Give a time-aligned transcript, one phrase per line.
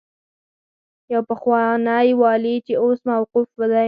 [1.13, 3.79] يو پخوانی والي چې اوس موقوف دی.